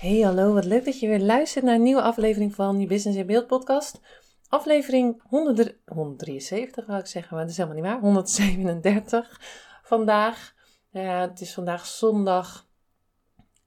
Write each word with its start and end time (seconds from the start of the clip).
Hey, 0.00 0.20
hallo, 0.20 0.54
wat 0.54 0.64
leuk 0.64 0.84
dat 0.84 1.00
je 1.00 1.08
weer 1.08 1.20
luistert 1.20 1.64
naar 1.64 1.74
een 1.74 1.82
nieuwe 1.82 2.02
aflevering 2.02 2.54
van 2.54 2.80
je 2.80 2.86
Business 2.86 3.18
in 3.18 3.26
Beeld 3.26 3.46
podcast. 3.46 4.00
Aflevering 4.48 5.22
100, 5.22 5.76
173, 5.84 6.86
wou 6.86 6.98
ik 6.98 7.06
zeggen, 7.06 7.34
maar 7.34 7.42
dat 7.42 7.50
is 7.50 7.56
helemaal 7.56 7.82
niet 7.82 7.92
waar. 7.92 8.00
137 8.00 9.40
vandaag. 9.82 10.54
Ja, 10.90 11.20
het 11.20 11.40
is 11.40 11.54
vandaag 11.54 11.86
zondag 11.86 12.68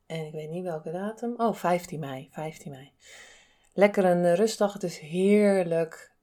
en 0.06 0.26
ik 0.26 0.34
weet 0.34 0.50
niet 0.50 0.64
welke 0.64 0.92
datum. 0.92 1.34
Oh, 1.38 1.54
15 1.54 2.00
mei, 2.00 2.30
15 2.32 2.72
mei. 2.72 2.92
Lekker 3.74 4.06
een 4.06 4.36
rustdag, 4.36 4.74
het 4.74 4.84
is 4.84 4.98
heerlijk 4.98 6.14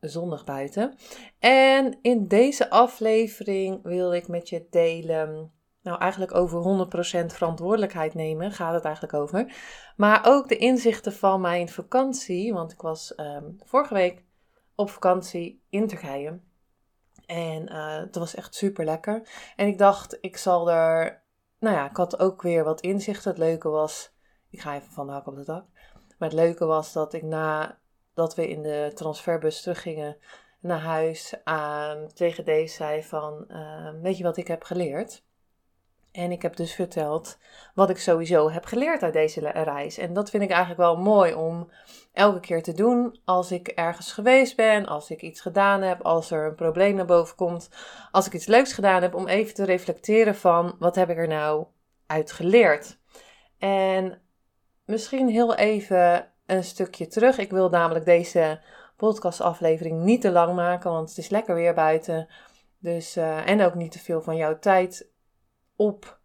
zondag 0.00 0.44
buiten. 0.44 0.94
En 1.38 1.98
in 2.00 2.28
deze 2.28 2.70
aflevering 2.70 3.82
wil 3.82 4.12
ik 4.12 4.28
met 4.28 4.48
je 4.48 4.66
delen 4.70 5.52
nou 5.82 5.98
eigenlijk 5.98 6.34
over 6.34 6.86
100% 7.22 7.26
verantwoordelijkheid 7.26 8.14
nemen, 8.14 8.52
gaat 8.52 8.74
het 8.74 8.84
eigenlijk 8.84 9.14
over. 9.14 9.54
Maar 9.96 10.20
ook 10.24 10.48
de 10.48 10.56
inzichten 10.56 11.12
van 11.12 11.40
mijn 11.40 11.68
vakantie, 11.68 12.52
want 12.52 12.72
ik 12.72 12.80
was 12.80 13.14
ehm, 13.14 13.44
vorige 13.58 13.94
week 13.94 14.24
op 14.74 14.90
vakantie 14.90 15.62
in 15.68 15.86
Turkije. 15.86 16.40
En 17.26 17.72
uh, 17.72 17.96
het 17.96 18.16
was 18.16 18.34
echt 18.34 18.54
super 18.54 18.84
lekker. 18.84 19.28
En 19.56 19.66
ik 19.66 19.78
dacht, 19.78 20.18
ik 20.20 20.36
zal 20.36 20.70
er, 20.70 21.22
nou 21.58 21.76
ja, 21.76 21.90
ik 21.90 21.96
had 21.96 22.18
ook 22.18 22.42
weer 22.42 22.64
wat 22.64 22.80
inzichten. 22.80 23.30
Het 23.30 23.38
leuke 23.38 23.68
was, 23.68 24.14
ik 24.50 24.60
ga 24.60 24.74
even 24.74 24.92
van 24.92 25.06
de 25.06 25.12
hak 25.12 25.26
op 25.26 25.36
de 25.36 25.44
dak. 25.44 25.64
Maar 26.18 26.28
het 26.28 26.38
leuke 26.38 26.64
was 26.64 26.92
dat 26.92 27.12
ik 27.12 27.22
na 27.22 27.78
dat 28.14 28.34
we 28.34 28.48
in 28.48 28.62
de 28.62 28.90
transferbus 28.94 29.62
teruggingen 29.62 30.16
naar 30.60 30.80
huis 30.80 31.34
aan 31.44 32.08
tegen 32.14 32.44
deze 32.44 32.74
zei 32.74 33.02
van, 33.02 33.44
uh, 33.48 33.90
weet 34.02 34.16
je 34.16 34.24
wat 34.24 34.36
ik 34.36 34.46
heb 34.46 34.62
geleerd? 34.62 35.24
En 36.12 36.32
ik 36.32 36.42
heb 36.42 36.56
dus 36.56 36.74
verteld 36.74 37.38
wat 37.74 37.90
ik 37.90 37.98
sowieso 37.98 38.50
heb 38.50 38.64
geleerd 38.64 39.02
uit 39.02 39.12
deze 39.12 39.40
reis. 39.40 39.98
En 39.98 40.12
dat 40.12 40.30
vind 40.30 40.42
ik 40.42 40.50
eigenlijk 40.50 40.80
wel 40.80 40.96
mooi 40.96 41.34
om 41.34 41.70
elke 42.12 42.40
keer 42.40 42.62
te 42.62 42.72
doen 42.72 43.20
als 43.24 43.52
ik 43.52 43.68
ergens 43.68 44.12
geweest 44.12 44.56
ben, 44.56 44.86
als 44.86 45.10
ik 45.10 45.22
iets 45.22 45.40
gedaan 45.40 45.82
heb, 45.82 46.02
als 46.02 46.30
er 46.30 46.46
een 46.46 46.54
probleem 46.54 46.94
naar 46.94 47.04
boven 47.04 47.36
komt, 47.36 47.68
als 48.10 48.26
ik 48.26 48.32
iets 48.32 48.46
leuks 48.46 48.72
gedaan 48.72 49.02
heb, 49.02 49.14
om 49.14 49.28
even 49.28 49.54
te 49.54 49.64
reflecteren 49.64 50.34
van 50.34 50.76
wat 50.78 50.94
heb 50.94 51.10
ik 51.10 51.16
er 51.16 51.28
nou 51.28 51.66
uit 52.06 52.32
geleerd. 52.32 52.98
En 53.58 54.20
misschien 54.84 55.28
heel 55.28 55.54
even 55.54 56.32
een 56.46 56.64
stukje 56.64 57.06
terug. 57.06 57.38
Ik 57.38 57.50
wil 57.50 57.68
namelijk 57.68 58.04
deze 58.04 58.60
podcastaflevering 58.96 60.02
niet 60.02 60.20
te 60.20 60.30
lang 60.30 60.54
maken, 60.54 60.90
want 60.90 61.08
het 61.08 61.18
is 61.18 61.28
lekker 61.28 61.54
weer 61.54 61.74
buiten. 61.74 62.28
Dus, 62.78 63.16
uh, 63.16 63.48
en 63.48 63.62
ook 63.62 63.74
niet 63.74 63.92
te 63.92 63.98
veel 63.98 64.22
van 64.22 64.36
jouw 64.36 64.58
tijd 64.58 65.11
op 65.82 66.18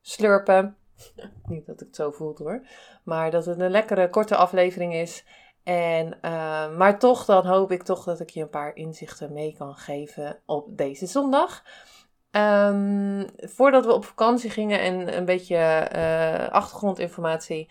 slurpen. 0.00 0.76
Niet 1.48 1.66
dat 1.66 1.80
ik 1.80 1.86
het 1.86 1.96
zo 1.96 2.10
voelt 2.10 2.38
hoor. 2.38 2.66
Maar 3.04 3.30
dat 3.30 3.44
het 3.44 3.60
een 3.60 3.70
lekkere 3.70 4.10
korte 4.10 4.36
aflevering 4.36 4.94
is. 4.94 5.24
En, 5.62 6.06
uh, 6.22 6.76
maar 6.76 6.98
toch, 6.98 7.24
dan 7.24 7.46
hoop 7.46 7.72
ik 7.72 7.82
toch 7.82 8.04
dat 8.04 8.20
ik 8.20 8.30
je 8.30 8.40
een 8.40 8.50
paar 8.50 8.76
inzichten 8.76 9.32
mee 9.32 9.54
kan 9.58 9.74
geven 9.74 10.38
op 10.46 10.76
deze 10.76 11.06
zondag. 11.06 11.64
Um, 12.30 13.26
voordat 13.36 13.84
we 13.84 13.92
op 13.92 14.04
vakantie 14.04 14.50
gingen 14.50 14.80
en 14.80 15.16
een 15.16 15.24
beetje 15.24 15.90
uh, 15.94 16.48
achtergrondinformatie. 16.48 17.70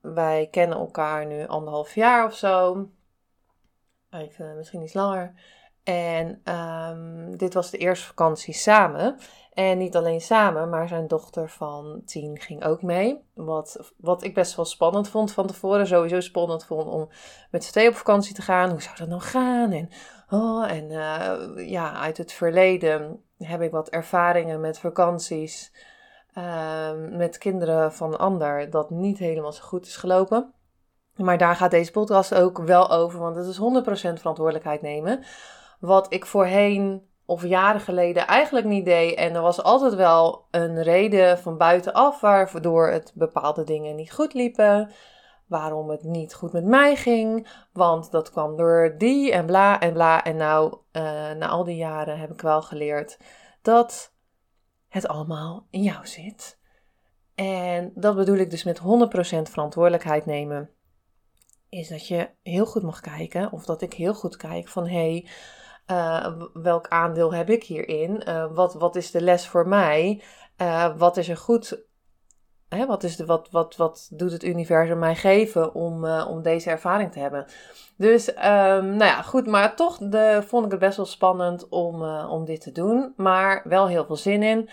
Wij 0.00 0.48
kennen 0.50 0.78
elkaar 0.78 1.26
nu 1.26 1.46
anderhalf 1.46 1.94
jaar 1.94 2.26
of 2.26 2.34
zo. 2.34 2.88
Even, 4.10 4.56
misschien 4.56 4.82
iets 4.82 4.94
langer. 4.94 5.34
En 5.82 6.42
um, 6.54 7.36
dit 7.36 7.54
was 7.54 7.70
de 7.70 7.78
eerste 7.78 8.06
vakantie 8.06 8.54
samen. 8.54 9.18
En 9.52 9.78
niet 9.78 9.96
alleen 9.96 10.20
samen, 10.20 10.68
maar 10.68 10.88
zijn 10.88 11.06
dochter 11.06 11.48
van 11.48 12.02
tien 12.04 12.38
ging 12.40 12.64
ook 12.64 12.82
mee. 12.82 13.24
Wat, 13.34 13.92
wat 13.96 14.24
ik 14.24 14.34
best 14.34 14.56
wel 14.56 14.64
spannend 14.64 15.08
vond 15.08 15.32
van 15.32 15.46
tevoren. 15.46 15.86
Sowieso 15.86 16.20
spannend 16.20 16.64
vond 16.64 16.88
om 16.88 17.08
met 17.50 17.64
z'n 17.64 17.70
twee 17.70 17.88
op 17.88 17.94
vakantie 17.94 18.34
te 18.34 18.42
gaan. 18.42 18.70
Hoe 18.70 18.82
zou 18.82 18.96
dat 18.96 19.08
nou 19.08 19.20
gaan? 19.20 19.72
En, 19.72 19.88
oh, 20.30 20.70
en 20.70 20.90
uh, 20.90 21.68
ja, 21.70 21.92
uit 21.92 22.16
het 22.16 22.32
verleden 22.32 23.22
heb 23.38 23.62
ik 23.62 23.70
wat 23.70 23.88
ervaringen 23.88 24.60
met 24.60 24.78
vakanties. 24.78 25.72
Uh, 26.38 26.90
met 27.10 27.38
kinderen 27.38 27.92
van 27.92 28.18
ander. 28.18 28.70
Dat 28.70 28.90
niet 28.90 29.18
helemaal 29.18 29.52
zo 29.52 29.62
goed 29.62 29.86
is 29.86 29.96
gelopen. 29.96 30.52
Maar 31.16 31.38
daar 31.38 31.56
gaat 31.56 31.70
deze 31.70 31.90
podcast 31.90 32.34
ook 32.34 32.58
wel 32.58 32.90
over. 32.90 33.20
Want 33.20 33.36
het 33.36 33.46
is 33.46 33.58
100% 33.58 33.60
verantwoordelijkheid 34.20 34.82
nemen. 34.82 35.24
Wat 35.80 36.12
ik 36.12 36.26
voorheen 36.26 37.10
of 37.32 37.44
jaren 37.46 37.80
geleden 37.80 38.26
eigenlijk 38.26 38.66
niet 38.66 38.84
deed. 38.84 39.14
En 39.14 39.34
er 39.34 39.42
was 39.42 39.62
altijd 39.62 39.94
wel 39.94 40.46
een 40.50 40.82
reden 40.82 41.38
van 41.38 41.56
buitenaf 41.56 42.20
waardoor 42.20 42.88
het 42.88 43.12
bepaalde 43.14 43.64
dingen 43.64 43.96
niet 43.96 44.12
goed 44.12 44.34
liepen. 44.34 44.90
Waarom 45.46 45.90
het 45.90 46.02
niet 46.02 46.34
goed 46.34 46.52
met 46.52 46.64
mij 46.64 46.96
ging. 46.96 47.48
Want 47.72 48.10
dat 48.10 48.30
kwam 48.30 48.56
door 48.56 48.94
die 48.98 49.32
en 49.32 49.46
bla 49.46 49.80
en 49.80 49.92
bla. 49.92 50.24
En 50.24 50.36
nou, 50.36 50.76
uh, 50.92 51.02
na 51.32 51.48
al 51.48 51.64
die 51.64 51.76
jaren 51.76 52.18
heb 52.18 52.30
ik 52.30 52.40
wel 52.40 52.62
geleerd 52.62 53.18
dat 53.62 54.14
het 54.88 55.08
allemaal 55.08 55.66
in 55.70 55.82
jou 55.82 56.06
zit. 56.06 56.58
En 57.34 57.92
dat 57.94 58.16
bedoel 58.16 58.36
ik 58.36 58.50
dus 58.50 58.64
met 58.64 58.78
100% 58.78 58.82
verantwoordelijkheid 59.42 60.26
nemen. 60.26 60.70
Is 61.68 61.88
dat 61.88 62.08
je 62.08 62.30
heel 62.42 62.66
goed 62.66 62.82
mag 62.82 63.00
kijken, 63.00 63.52
of 63.52 63.64
dat 63.64 63.82
ik 63.82 63.92
heel 63.92 64.14
goed 64.14 64.36
kijk 64.36 64.68
van 64.68 64.86
hé, 64.86 65.10
hey, 65.10 65.28
uh, 65.90 66.26
welk 66.52 66.88
aandeel 66.88 67.34
heb 67.34 67.50
ik 67.50 67.64
hierin? 67.64 68.22
Uh, 68.28 68.46
wat, 68.52 68.74
wat 68.74 68.96
is 68.96 69.10
de 69.10 69.20
les 69.20 69.46
voor 69.46 69.68
mij? 69.68 70.22
Uh, 70.56 70.96
wat 70.96 71.16
is 71.16 71.28
er 71.28 71.36
goed? 71.36 71.82
Hè, 72.68 72.86
wat, 72.86 73.02
is 73.02 73.16
de, 73.16 73.26
wat, 73.26 73.48
wat, 73.50 73.76
wat 73.76 74.08
doet 74.12 74.32
het 74.32 74.44
universum 74.44 74.98
mij 74.98 75.14
geven 75.14 75.74
om, 75.74 76.04
om 76.06 76.42
deze 76.42 76.70
ervaring 76.70 77.12
te 77.12 77.18
hebben? 77.18 77.46
Dus, 77.96 78.28
um, 78.28 78.36
nou 78.96 79.04
ja, 79.04 79.22
goed, 79.22 79.46
maar 79.46 79.76
toch 79.76 79.98
de, 79.98 80.42
vond 80.46 80.64
ik 80.64 80.70
het 80.70 80.80
best 80.80 80.96
wel 80.96 81.06
spannend 81.06 81.68
om, 81.68 82.04
om 82.04 82.44
dit 82.44 82.60
te 82.60 82.72
doen. 82.72 83.12
Maar 83.16 83.62
wel 83.64 83.88
heel 83.88 84.04
veel 84.04 84.16
zin 84.16 84.42
in. 84.42 84.68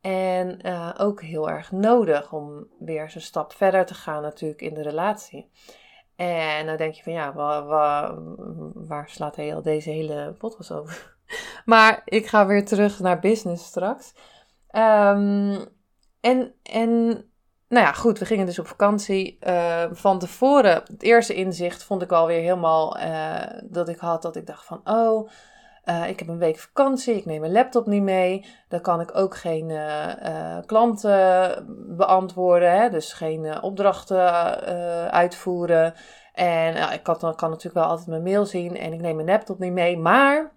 En 0.00 0.60
ook 0.98 1.22
heel 1.22 1.50
erg 1.50 1.72
nodig 1.72 2.32
om 2.32 2.66
weer 2.78 3.02
eens 3.02 3.14
een 3.14 3.20
stap 3.20 3.52
verder 3.52 3.86
te 3.86 3.94
gaan, 3.94 4.22
natuurlijk, 4.22 4.62
in 4.62 4.74
de 4.74 4.82
relatie. 4.82 5.50
En 6.16 6.66
dan 6.66 6.76
denk 6.76 6.94
je 6.94 7.02
van 7.02 7.12
ja, 7.12 7.32
waar, 7.32 7.64
waar, 7.64 8.14
waar 8.74 9.08
slaat 9.08 9.34
deze 9.62 9.90
hele 9.90 10.34
podcast 10.38 10.72
over? 10.72 11.12
Maar 11.64 12.02
ik 12.04 12.26
ga 12.26 12.46
weer 12.46 12.64
terug 12.64 13.00
naar 13.00 13.18
business 13.18 13.64
straks. 13.64 14.14
Um, 14.70 15.66
en, 16.20 16.54
en 16.62 17.06
nou 17.68 17.86
ja, 17.86 17.92
goed, 17.92 18.18
we 18.18 18.26
gingen 18.26 18.46
dus 18.46 18.58
op 18.58 18.66
vakantie. 18.66 19.38
Uh, 19.46 19.84
van 19.90 20.18
tevoren, 20.18 20.82
het 20.86 21.02
eerste 21.02 21.34
inzicht 21.34 21.82
vond 21.82 22.02
ik 22.02 22.12
alweer 22.12 22.40
helemaal 22.40 22.98
uh, 22.98 23.42
dat 23.62 23.88
ik 23.88 23.98
had 23.98 24.22
dat 24.22 24.36
ik 24.36 24.46
dacht 24.46 24.64
van 24.64 24.80
oh, 24.84 25.30
uh, 25.84 26.08
ik 26.08 26.18
heb 26.18 26.28
een 26.28 26.38
week 26.38 26.58
vakantie, 26.58 27.14
ik 27.14 27.24
neem 27.24 27.40
mijn 27.40 27.52
laptop 27.52 27.86
niet 27.86 28.02
mee. 28.02 28.46
Dan 28.68 28.80
kan 28.80 29.00
ik 29.00 29.16
ook 29.16 29.36
geen 29.36 29.68
uh, 29.68 30.58
klanten 30.66 31.64
beantwoorden, 31.96 32.72
hè? 32.72 32.90
dus 32.90 33.12
geen 33.12 33.62
opdrachten 33.62 34.30
uitvoeren. 35.10 35.94
En 36.32 36.92
ik 36.92 37.02
kan, 37.02 37.16
kan 37.16 37.50
natuurlijk 37.50 37.74
wel 37.74 37.84
altijd 37.84 38.08
mijn 38.08 38.22
mail 38.22 38.46
zien 38.46 38.76
en 38.76 38.92
ik 38.92 39.00
neem 39.00 39.14
mijn 39.14 39.28
laptop 39.28 39.58
niet 39.58 39.72
mee. 39.72 39.98
Maar 39.98 40.52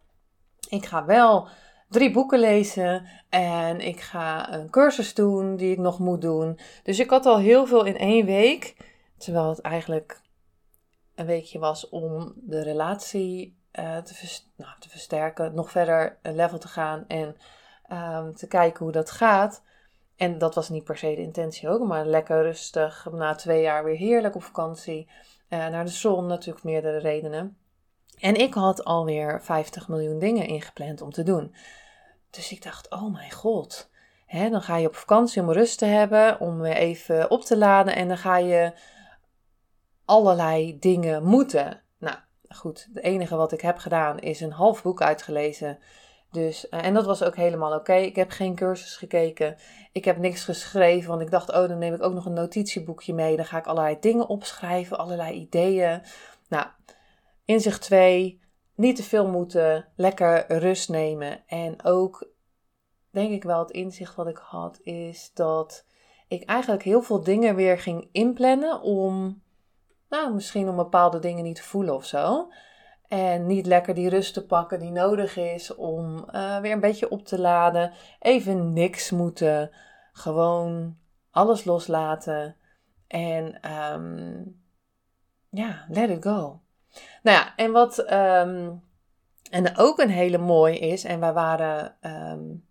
ik 0.69 0.85
ga 0.85 1.05
wel 1.05 1.47
drie 1.89 2.11
boeken 2.11 2.39
lezen 2.39 3.07
en 3.29 3.79
ik 3.79 3.99
ga 3.99 4.53
een 4.53 4.69
cursus 4.69 5.13
doen 5.13 5.55
die 5.55 5.71
ik 5.71 5.77
nog 5.77 5.99
moet 5.99 6.21
doen. 6.21 6.59
Dus 6.83 6.99
ik 6.99 7.09
had 7.09 7.25
al 7.25 7.37
heel 7.37 7.65
veel 7.65 7.85
in 7.85 7.97
één 7.97 8.25
week. 8.25 8.75
Terwijl 9.17 9.49
het 9.49 9.61
eigenlijk 9.61 10.21
een 11.15 11.25
weekje 11.25 11.59
was 11.59 11.89
om 11.89 12.33
de 12.35 12.63
relatie 12.63 13.56
uh, 13.79 13.97
te, 13.97 14.39
nou, 14.55 14.71
te, 14.79 14.89
versterken, 14.89 15.55
nog 15.55 15.71
verder 15.71 16.17
een 16.21 16.35
level 16.35 16.57
te 16.57 16.67
gaan 16.67 17.05
en 17.07 17.37
um, 17.91 18.35
te 18.35 18.47
kijken 18.47 18.83
hoe 18.83 18.91
dat 18.91 19.11
gaat. 19.11 19.63
En 20.15 20.37
dat 20.37 20.55
was 20.55 20.69
niet 20.69 20.83
per 20.83 20.97
se 20.97 21.15
de 21.15 21.21
intentie 21.21 21.69
ook, 21.69 21.87
maar 21.87 22.05
lekker 22.05 22.41
rustig, 22.41 23.07
na 23.11 23.35
twee 23.35 23.61
jaar 23.61 23.83
weer 23.83 23.95
heerlijk 23.95 24.35
op 24.35 24.43
vakantie. 24.43 25.09
Uh, 25.49 25.67
naar 25.67 25.85
de 25.85 25.91
zon, 25.91 26.25
natuurlijk 26.25 26.65
meerdere 26.65 26.97
redenen. 26.97 27.57
En 28.19 28.35
ik 28.35 28.53
had 28.53 28.83
alweer 28.83 29.43
50 29.43 29.87
miljoen 29.87 30.19
dingen 30.19 30.47
ingepland 30.47 31.01
om 31.01 31.11
te 31.11 31.23
doen. 31.23 31.55
Dus 32.29 32.51
ik 32.51 32.63
dacht, 32.63 32.89
oh 32.89 33.13
mijn 33.13 33.31
god. 33.31 33.89
Hè, 34.25 34.49
dan 34.49 34.61
ga 34.61 34.77
je 34.77 34.87
op 34.87 34.95
vakantie 34.95 35.41
om 35.41 35.51
rust 35.51 35.77
te 35.77 35.85
hebben, 35.85 36.39
om 36.39 36.65
even 36.65 37.31
op 37.31 37.41
te 37.41 37.57
laden. 37.57 37.95
En 37.95 38.07
dan 38.07 38.17
ga 38.17 38.37
je 38.37 38.73
allerlei 40.05 40.79
dingen 40.79 41.23
moeten. 41.23 41.81
Goed. 42.49 42.87
Het 42.93 43.03
enige 43.03 43.35
wat 43.35 43.51
ik 43.51 43.61
heb 43.61 43.77
gedaan 43.77 44.19
is 44.19 44.41
een 44.41 44.51
half 44.51 44.83
boek 44.83 45.01
uitgelezen. 45.01 45.79
Dus, 46.31 46.69
eh, 46.69 46.85
en 46.85 46.93
dat 46.93 47.05
was 47.05 47.23
ook 47.23 47.35
helemaal 47.35 47.73
oké. 47.73 47.93
Ik 47.93 48.15
heb 48.15 48.29
geen 48.29 48.55
cursus 48.55 48.95
gekeken. 48.95 49.55
Ik 49.91 50.05
heb 50.05 50.17
niks 50.17 50.43
geschreven, 50.43 51.09
want 51.09 51.21
ik 51.21 51.31
dacht, 51.31 51.49
oh, 51.49 51.67
dan 51.67 51.77
neem 51.77 51.93
ik 51.93 52.03
ook 52.03 52.13
nog 52.13 52.25
een 52.25 52.33
notitieboekje 52.33 53.13
mee. 53.13 53.35
Dan 53.35 53.45
ga 53.45 53.57
ik 53.57 53.67
allerlei 53.67 53.97
dingen 53.99 54.27
opschrijven, 54.27 54.97
allerlei 54.97 55.33
ideeën. 55.33 56.01
Nou, 56.49 56.67
inzicht 57.45 57.81
2, 57.81 58.41
niet 58.75 58.95
te 58.95 59.03
veel 59.03 59.27
moeten, 59.27 59.87
lekker 59.95 60.45
rust 60.47 60.89
nemen. 60.89 61.43
En 61.47 61.83
ook, 61.83 62.29
denk 63.11 63.31
ik 63.31 63.43
wel, 63.43 63.59
het 63.59 63.71
inzicht 63.71 64.15
wat 64.15 64.27
ik 64.27 64.37
had, 64.37 64.79
is 64.81 65.31
dat 65.33 65.85
ik 66.27 66.43
eigenlijk 66.43 66.83
heel 66.83 67.01
veel 67.01 67.23
dingen 67.23 67.55
weer 67.55 67.79
ging 67.79 68.09
inplannen 68.11 68.81
om, 68.81 69.41
nou, 70.09 70.33
misschien 70.33 70.69
om 70.69 70.75
bepaalde 70.75 71.19
dingen 71.19 71.43
niet 71.43 71.55
te 71.55 71.63
voelen 71.63 71.95
of 71.95 72.05
zo. 72.05 72.51
En 73.07 73.45
niet 73.45 73.65
lekker 73.65 73.93
die 73.93 74.09
rust 74.09 74.33
te 74.33 74.45
pakken 74.45 74.79
die 74.79 74.91
nodig 74.91 75.37
is 75.37 75.75
om 75.75 76.25
uh, 76.31 76.59
weer 76.59 76.71
een 76.71 76.79
beetje 76.79 77.09
op 77.09 77.25
te 77.25 77.39
laden. 77.39 77.91
Even 78.19 78.73
niks 78.73 79.11
moeten. 79.11 79.71
Gewoon 80.11 80.97
alles 81.31 81.63
loslaten. 81.63 82.55
En 83.07 83.71
um, 83.93 84.61
ja, 85.49 85.85
let 85.89 86.09
it 86.09 86.23
go. 86.23 86.61
Nou 87.21 87.37
ja, 87.37 87.55
en 87.55 87.71
wat 87.71 88.11
um, 88.11 88.83
en 89.51 89.77
ook 89.77 89.99
een 89.99 90.09
hele 90.09 90.37
mooie 90.37 90.79
is, 90.79 91.03
en 91.03 91.19
wij 91.19 91.33
waren 91.33 91.95
um, 92.01 92.67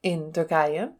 in 0.00 0.32
Turkije. 0.32 0.94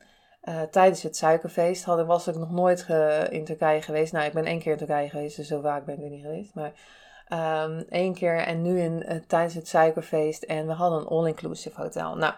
Uh, 0.49 0.63
tijdens 0.63 1.03
het 1.03 1.17
suikerfeest 1.17 1.85
hadden, 1.85 2.07
was 2.07 2.29
ik 2.29 2.35
nog 2.35 2.51
nooit 2.51 2.87
in 3.29 3.45
Turkije 3.45 3.83
geweest. 3.83 4.13
Nou, 4.13 4.27
ik 4.27 4.33
ben 4.33 4.45
één 4.45 4.59
keer 4.59 4.73
in 4.73 4.79
Turkije 4.79 5.09
geweest, 5.09 5.37
dus 5.37 5.49
zo 5.49 5.61
vaak 5.61 5.85
ben 5.85 5.99
ik 5.99 6.05
er 6.05 6.11
niet 6.11 6.23
geweest. 6.23 6.55
Maar 6.55 6.73
um, 7.65 7.85
één 7.89 8.15
keer 8.15 8.39
en 8.39 8.63
nu 8.63 8.81
in, 8.81 9.05
uh, 9.09 9.17
tijdens 9.27 9.55
het 9.55 9.69
suikerfeest. 9.69 10.43
En 10.43 10.67
we 10.67 10.73
hadden 10.73 11.01
een 11.01 11.07
all-inclusive 11.07 11.81
hotel. 11.81 12.17
Nou, 12.17 12.33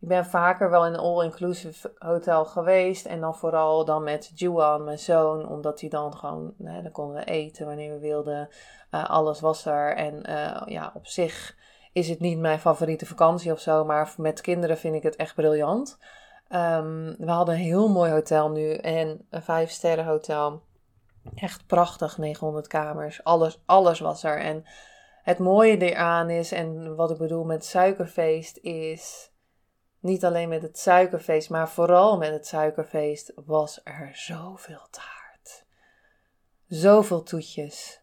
ik 0.00 0.08
ben 0.08 0.26
vaker 0.26 0.70
wel 0.70 0.86
in 0.86 0.92
een 0.92 0.98
all-inclusive 0.98 1.92
hotel 1.98 2.44
geweest. 2.44 3.06
En 3.06 3.20
dan 3.20 3.34
vooral 3.34 3.84
dan 3.84 4.02
met 4.02 4.30
Juan, 4.34 4.84
mijn 4.84 4.98
zoon. 4.98 5.48
Omdat 5.48 5.80
hij 5.80 5.88
dan 5.88 6.16
gewoon, 6.16 6.54
nou, 6.58 6.82
dan 6.82 6.92
konden 6.92 7.16
we 7.16 7.24
eten 7.24 7.66
wanneer 7.66 7.92
we 7.92 7.98
wilden. 7.98 8.48
Uh, 8.90 9.10
alles 9.10 9.40
was 9.40 9.66
er. 9.66 9.96
En 9.96 10.22
ja, 10.66 10.90
op 10.94 11.06
zich 11.06 11.56
is 11.92 12.08
het 12.08 12.20
niet 12.20 12.38
mijn 12.38 12.58
favoriete 12.58 13.06
vakantie 13.06 13.52
of 13.52 13.60
zo. 13.60 13.84
Maar 13.84 14.14
met 14.16 14.40
kinderen 14.40 14.78
vind 14.78 14.94
ik 14.94 15.02
het 15.02 15.16
echt 15.16 15.34
briljant. 15.34 15.98
Um, 16.48 17.16
we 17.18 17.30
hadden 17.30 17.54
een 17.54 17.60
heel 17.60 17.88
mooi 17.88 18.10
hotel 18.10 18.50
nu. 18.50 18.74
En 18.74 19.26
een 19.30 19.42
vijf 19.42 19.70
sterren 19.70 20.04
hotel. 20.04 20.62
Echt 21.34 21.66
prachtig, 21.66 22.18
900 22.18 22.66
kamers. 22.66 23.24
Alles, 23.24 23.62
alles 23.66 24.00
was 24.00 24.24
er. 24.24 24.40
En 24.40 24.64
het 25.22 25.38
mooie 25.38 25.78
eraan 25.78 26.30
is, 26.30 26.52
en 26.52 26.96
wat 26.96 27.10
ik 27.10 27.18
bedoel 27.18 27.44
met 27.44 27.64
suikerfeest, 27.64 28.58
is 28.62 29.32
niet 30.00 30.24
alleen 30.24 30.48
met 30.48 30.62
het 30.62 30.78
suikerfeest, 30.78 31.50
maar 31.50 31.68
vooral 31.68 32.18
met 32.18 32.30
het 32.30 32.46
suikerfeest 32.46 33.32
was 33.46 33.80
er 33.84 34.10
zoveel 34.12 34.86
taart. 34.90 35.64
Zoveel 36.66 37.22
toetjes. 37.22 38.02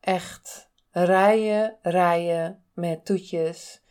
Echt 0.00 0.70
rijen, 0.90 1.76
rijen 1.82 2.64
met 2.72 3.04
toetjes. 3.04 3.82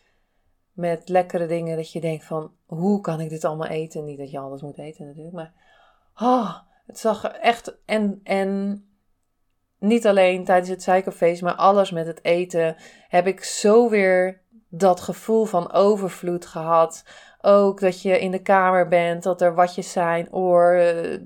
Met 0.71 1.09
lekkere 1.09 1.47
dingen 1.47 1.75
dat 1.75 1.91
je 1.91 1.99
denkt 1.99 2.23
van, 2.25 2.56
hoe 2.67 3.01
kan 3.01 3.19
ik 3.19 3.29
dit 3.29 3.45
allemaal 3.45 3.67
eten? 3.67 4.05
Niet 4.05 4.17
dat 4.17 4.31
je 4.31 4.39
alles 4.39 4.61
moet 4.61 4.77
eten 4.77 5.05
natuurlijk, 5.05 5.35
maar... 5.35 5.53
Oh, 6.19 6.55
het 6.85 6.99
zag 6.99 7.23
echt. 7.23 7.77
En, 7.85 8.19
en 8.23 8.81
niet 9.79 10.07
alleen 10.07 10.45
tijdens 10.45 10.69
het 10.69 10.83
suikerfeest, 10.83 11.41
maar 11.41 11.55
alles 11.55 11.91
met 11.91 12.07
het 12.07 12.23
eten. 12.23 12.75
Heb 13.07 13.27
ik 13.27 13.43
zo 13.43 13.89
weer 13.89 14.41
dat 14.69 14.99
gevoel 14.99 15.45
van 15.45 15.71
overvloed 15.71 16.45
gehad. 16.45 17.03
Ook 17.41 17.79
dat 17.79 18.01
je 18.01 18.19
in 18.19 18.31
de 18.31 18.41
kamer 18.41 18.87
bent, 18.87 19.23
dat 19.23 19.41
er 19.41 19.55
watjes 19.55 19.91
zijn, 19.91 20.33
oor, 20.33 20.73
eh, 20.73 21.19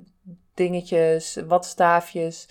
dingetjes, 0.54 1.38
watstaafjes, 1.48 2.50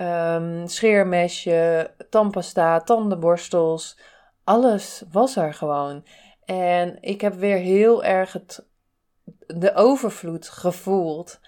um, 0.00 0.66
scheermesje, 0.66 1.90
tandpasta, 2.10 2.80
tandenborstels. 2.80 3.98
Alles 4.44 5.04
was 5.12 5.36
er 5.36 5.54
gewoon. 5.54 6.04
En 6.44 7.02
ik 7.02 7.20
heb 7.20 7.34
weer 7.34 7.56
heel 7.56 8.04
erg 8.04 8.32
het, 8.32 8.66
de 9.46 9.74
overvloed 9.74 10.48
gevoeld 10.48 11.40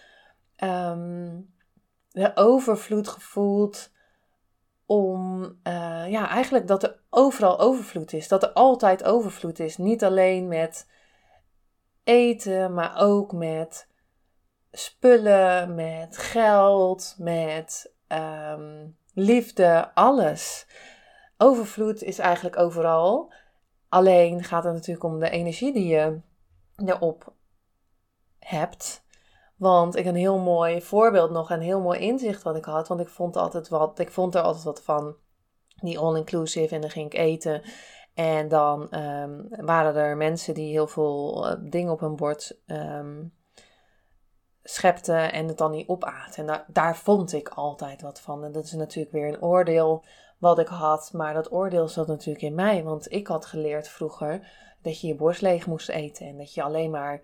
um, 0.59 1.55
de 2.11 2.33
overvloed 2.35 3.09
gevoeld 3.09 3.91
om, 4.87 5.43
uh, 5.43 6.05
ja, 6.11 6.29
eigenlijk 6.29 6.67
dat 6.67 6.83
er 6.83 7.01
overal 7.11 7.59
overvloed 7.59 8.13
is. 8.13 8.29
Dat 8.29 8.43
er 8.43 8.53
altijd 8.53 9.05
overvloed 9.05 9.59
is. 9.59 9.77
Niet 9.77 10.05
alleen 10.05 10.49
met 10.49 10.91
eten, 12.05 12.75
maar 12.75 12.97
ook 12.97 13.33
met 13.33 13.89
spullen, 14.73 15.75
met 15.75 16.19
geld, 16.19 17.15
met 17.19 17.93
um, 18.09 18.97
liefde, 19.15 19.95
alles. 19.95 20.67
Overvloed 21.37 22.03
is 22.03 22.19
eigenlijk 22.19 22.59
overal. 22.59 23.33
Alleen 23.95 24.45
gaat 24.45 24.65
het 24.65 24.73
natuurlijk 24.73 25.05
om 25.05 25.19
de 25.19 25.31
energie 25.31 25.73
die 25.73 25.87
je 25.87 26.21
erop 26.77 27.33
hebt. 28.39 29.05
Want 29.57 29.97
ik 29.97 30.07
een 30.07 30.15
heel 30.15 30.39
mooi 30.39 30.83
voorbeeld 30.83 31.31
nog, 31.31 31.51
een 31.51 31.61
heel 31.61 31.81
mooi 31.81 31.99
inzicht 31.99 32.43
wat 32.43 32.57
ik 32.57 32.65
had. 32.65 32.89
Want 32.89 33.01
ik 33.01 33.09
vond, 33.09 33.37
altijd 33.37 33.69
wat, 33.69 33.99
ik 33.99 34.11
vond 34.11 34.35
er 34.35 34.41
altijd 34.41 34.65
wat 34.65 34.83
van, 34.83 35.17
die 35.77 35.99
all-inclusive. 35.99 36.75
En 36.75 36.81
dan 36.81 36.91
ging 36.91 37.07
ik 37.07 37.19
eten. 37.19 37.63
En 38.15 38.49
dan 38.49 38.99
um, 38.99 39.47
waren 39.49 39.95
er 39.95 40.17
mensen 40.17 40.55
die 40.55 40.71
heel 40.71 40.87
veel 40.87 41.47
uh, 41.47 41.71
dingen 41.71 41.93
op 41.93 42.01
hun 42.01 42.17
bord 42.17 42.59
um, 42.67 43.35
schepten 44.63 45.33
en 45.33 45.49
het 45.49 45.59
dan 45.59 45.71
niet 45.71 45.89
opaten. 45.89 46.49
En 46.49 46.65
daar 46.67 46.97
vond 46.97 47.33
ik 47.33 47.49
altijd 47.49 48.03
wat 48.03 48.21
van. 48.21 48.45
En 48.45 48.53
dat 48.53 48.65
is 48.65 48.73
natuurlijk 48.73 49.15
weer 49.15 49.29
een 49.29 49.43
oordeel 49.43 50.05
wat 50.45 50.59
ik 50.59 50.69
had. 50.69 51.11
Maar 51.13 51.35
dat 51.35 51.53
oordeel 51.53 51.89
zat 51.89 52.07
natuurlijk 52.07 52.45
in 52.45 52.55
mij. 52.55 52.83
Want 52.83 53.13
ik 53.13 53.27
had 53.27 53.47
geleerd 53.47 53.89
vroeger 53.89 54.49
dat 54.83 55.01
je 55.01 55.07
je 55.07 55.15
borst 55.15 55.41
leeg 55.41 55.67
moest 55.67 55.89
eten. 55.89 56.27
En 56.27 56.37
dat 56.37 56.55
je 56.55 56.63
alleen 56.63 56.91
maar 56.91 57.23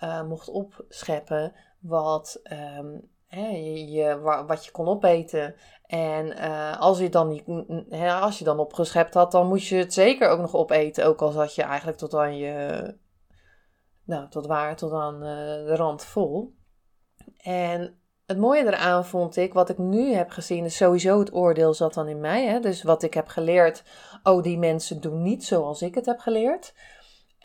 uh, 0.00 0.22
mocht 0.22 0.48
opscheppen 0.48 1.52
wat, 1.80 2.40
um, 2.78 3.08
hè, 3.26 3.48
je, 3.48 4.20
wat 4.46 4.64
je 4.64 4.70
kon 4.70 4.88
opeten. 4.88 5.54
En 5.86 6.26
uh, 6.26 6.80
als, 6.80 6.98
je 6.98 7.08
dan 7.08 7.28
niet, 7.28 7.44
hè, 7.88 8.12
als 8.12 8.38
je 8.38 8.44
dan 8.44 8.58
opgeschept 8.58 9.14
had, 9.14 9.32
dan 9.32 9.46
moest 9.46 9.68
je 9.68 9.76
het 9.76 9.92
zeker 9.92 10.28
ook 10.28 10.40
nog 10.40 10.54
opeten. 10.54 11.06
Ook 11.06 11.22
al 11.22 11.30
zat 11.30 11.54
je 11.54 11.62
eigenlijk 11.62 11.98
tot 11.98 12.14
aan 12.14 12.36
je, 12.36 12.96
nou, 14.04 14.28
tot 14.28 14.46
waar, 14.46 14.76
tot 14.76 14.92
aan 14.92 15.14
uh, 15.14 15.22
de 15.66 15.76
rand 15.76 16.04
vol. 16.04 16.54
En 17.36 18.01
het 18.32 18.40
mooie 18.40 18.66
eraan 18.66 19.04
vond 19.04 19.36
ik, 19.36 19.52
wat 19.52 19.68
ik 19.68 19.78
nu 19.78 20.12
heb 20.12 20.30
gezien, 20.30 20.64
is 20.64 20.76
sowieso 20.76 21.18
het 21.18 21.34
oordeel 21.34 21.74
zat 21.74 21.94
dan 21.94 22.08
in 22.08 22.20
mij. 22.20 22.46
Hè? 22.46 22.60
Dus 22.60 22.82
wat 22.82 23.02
ik 23.02 23.14
heb 23.14 23.28
geleerd, 23.28 23.84
oh, 24.22 24.42
die 24.42 24.58
mensen 24.58 25.00
doen 25.00 25.22
niet 25.22 25.44
zoals 25.44 25.82
ik 25.82 25.94
het 25.94 26.06
heb 26.06 26.18
geleerd. 26.18 26.74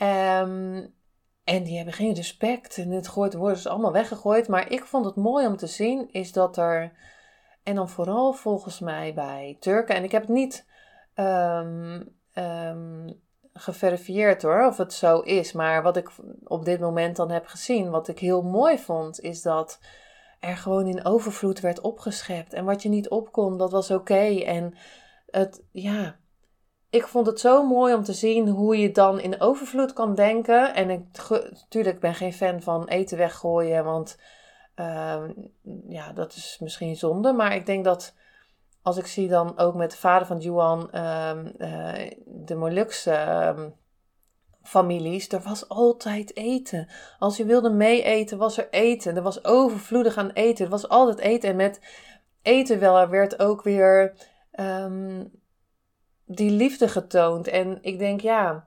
Um, 0.02 0.96
en 1.44 1.64
die 1.64 1.76
hebben 1.76 1.94
geen 1.94 2.14
respect 2.14 2.78
en 2.78 2.90
het 2.90 3.08
gooit, 3.08 3.34
worden 3.34 3.58
ze 3.58 3.70
allemaal 3.70 3.92
weggegooid. 3.92 4.48
Maar 4.48 4.72
ik 4.72 4.86
vond 4.86 5.06
het 5.06 5.16
mooi 5.16 5.48
om 5.48 5.58
te 5.58 5.68
zien, 5.68 6.12
is 6.12 6.32
dat 6.32 6.58
er, 6.58 6.92
en 7.64 7.76
dan 7.76 7.90
vooral 7.90 8.34
volgens 8.34 8.80
mij 8.80 9.14
bij 9.14 9.58
Turken, 9.60 9.96
en 9.96 10.04
ik 10.04 10.12
heb 10.12 10.22
het 10.22 10.32
niet 10.32 10.66
um, 11.16 12.16
um, 12.34 13.22
geverifieerd 13.54 14.42
hoor, 14.42 14.66
of 14.66 14.78
het 14.78 14.94
zo 14.94 15.20
is. 15.20 15.52
Maar 15.52 15.84
wat 15.84 15.98
ik 15.98 16.12
op 16.44 16.66
dit 16.66 16.80
moment 16.80 17.16
dan 17.16 17.32
heb 17.32 17.46
gezien, 17.46 17.90
wat 17.90 18.08
ik 18.08 18.20
heel 18.20 18.42
mooi 18.42 18.80
vond, 18.80 19.20
is 19.20 19.42
dat 19.42 19.80
er 20.40 20.58
gewoon 20.58 20.88
in 20.88 21.06
overvloed 21.06 21.60
werd 21.60 21.82
opgeschept. 21.82 22.54
En 22.54 22.66
wat 22.66 22.82
je 22.82 22.90
niet 22.90 23.10
opkon, 23.10 23.58
dat 23.58 23.72
was 23.72 23.92
oké. 23.92 24.44
En 24.44 24.74
het, 25.26 25.64
ja, 25.72 26.20
ik 26.90 27.08
vond 27.08 27.28
het 27.28 27.40
zo 27.40 27.68
mooi 27.68 27.94
om 27.94 28.04
te 28.04 28.14
zien 28.14 28.48
hoe 28.48 28.78
je 28.78 28.92
dan 28.92 29.20
in 29.20 29.42
overvloed 29.42 29.94
kan 29.94 30.16
denken. 30.16 30.76
En 30.76 30.90
ik 30.90 31.02
natuurlijk 31.52 32.00
ben 32.00 32.16
geen 32.16 32.34
fan 32.34 32.62
van 32.62 32.88
eten 32.88 33.18
weggooien, 33.18 33.84
want 33.84 34.20
uh, 34.76 35.24
ja, 35.88 36.14
dat 36.14 36.34
is 36.34 36.58
misschien 36.60 36.96
zonde. 36.96 37.34
Maar 37.34 37.56
ik 37.56 37.66
denk 37.66 37.86
dat 37.86 38.16
als 38.82 38.98
ik 38.98 39.08
zie 39.08 39.28
dan 39.28 39.58
ook 39.58 39.76
met 39.76 39.92
de 39.92 39.98
vader 39.98 40.28
van 40.28 40.40
Juan 40.40 40.90
uh, 40.94 41.32
uh, 41.58 42.12
de 42.26 42.56
Molukse 42.56 43.12
ehm, 43.12 43.70
families, 44.68 45.30
er 45.30 45.42
was 45.42 45.70
altijd 45.70 46.36
eten. 46.36 46.88
Als 47.20 47.38
je 47.38 47.46
wilde 47.46 47.70
mee 47.70 48.04
eten, 48.04 48.38
was 48.38 48.58
er 48.58 48.68
eten. 48.70 49.16
Er 49.16 49.22
was 49.22 49.44
overvloedig 49.46 50.18
aan 50.18 50.32
eten. 50.32 50.66
Er 50.66 50.72
was 50.72 50.90
altijd 50.90 51.20
eten. 51.20 51.50
En 51.50 51.56
met 51.56 51.82
eten 52.42 52.80
wel 52.80 53.08
werd 53.08 53.40
ook 53.40 53.64
weer 53.64 54.14
um, 54.60 55.32
die 56.26 56.52
liefde 56.52 56.88
getoond. 56.88 57.48
En 57.48 57.78
ik 57.82 58.00
denk, 58.00 58.22
ja, 58.22 58.66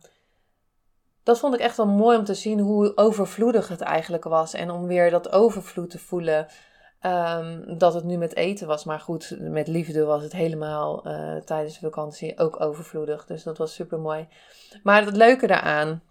dat 1.22 1.38
vond 1.38 1.54
ik 1.54 1.60
echt 1.60 1.76
wel 1.76 1.86
mooi 1.86 2.18
om 2.18 2.24
te 2.24 2.34
zien 2.34 2.60
hoe 2.60 2.96
overvloedig 2.96 3.68
het 3.68 3.80
eigenlijk 3.80 4.24
was. 4.24 4.54
En 4.54 4.70
om 4.70 4.86
weer 4.86 5.10
dat 5.10 5.32
overvloed 5.32 5.90
te 5.90 5.98
voelen. 5.98 6.46
Ehm, 7.00 7.78
dat 7.78 7.94
het 7.94 8.04
nu 8.04 8.16
met 8.16 8.36
eten 8.36 8.66
was. 8.66 8.84
Maar 8.84 9.00
goed, 9.00 9.36
met 9.38 9.68
liefde 9.68 10.04
was 10.04 10.22
het 10.22 10.32
helemaal 10.32 11.06
uh, 11.06 11.36
tijdens 11.36 11.74
de 11.74 11.80
vakantie 11.80 12.38
ook 12.38 12.60
overvloedig. 12.60 13.26
Dus 13.26 13.42
dat 13.42 13.58
was 13.58 13.74
super 13.74 14.00
mooi. 14.00 14.28
Maar 14.82 15.04
het 15.04 15.16
leuke 15.16 15.46
daaraan, 15.46 16.02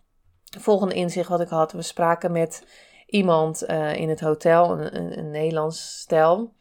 volgende 0.60 0.94
inzicht 0.94 1.30
wat 1.30 1.42
ik 1.42 1.50
had. 1.50 1.72
We 1.72 1.82
spraken 1.82 2.32
met 2.32 2.66
iemand 3.06 3.70
uh, 3.70 3.96
in 3.96 4.10
het 4.10 4.20
hotel, 4.20 4.72
een, 4.72 4.96
een, 4.98 5.18
een 5.18 5.30
Nederlands 5.32 6.00
stel. 6.00 6.54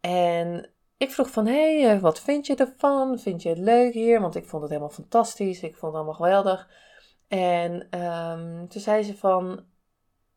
En 0.00 0.70
ik 0.96 1.10
vroeg 1.10 1.30
van, 1.30 1.46
hé, 1.46 1.82
hey, 1.82 2.00
wat 2.00 2.20
vind 2.20 2.46
je 2.46 2.54
ervan? 2.54 3.18
Vind 3.18 3.42
je 3.42 3.48
het 3.48 3.58
leuk 3.58 3.92
hier? 3.92 4.20
Want 4.20 4.34
ik 4.34 4.46
vond 4.46 4.62
het 4.62 4.70
helemaal 4.70 4.94
fantastisch. 4.94 5.62
Ik 5.62 5.76
vond 5.76 5.92
het 5.92 5.94
allemaal 5.94 6.14
geweldig. 6.14 6.68
En 7.28 8.00
um, 8.00 8.68
toen 8.68 8.80
zei 8.80 9.02
ze 9.02 9.16
van, 9.16 9.64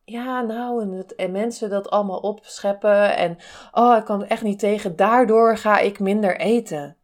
ja, 0.10 0.42
nou, 0.42 0.82
en, 0.82 0.92
het, 0.92 1.16
en, 1.16 1.32
mensen 1.32 1.70
dat 1.70 1.90
allemaal 1.90 2.20
opscheppen. 2.20 3.16
En, 3.16 3.38
oh, 3.72 3.98
ik 3.98 4.06
kan 4.06 4.22
er 4.22 4.28
echt 4.28 4.44
niet 4.44 4.60
tegen. 4.60 4.96
Daardoor 4.96 5.58
ga 5.58 5.80
ik 5.80 6.00
minder 6.00 6.38
eten. 6.40 6.98